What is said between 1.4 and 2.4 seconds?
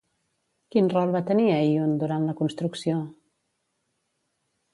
Eíon durant la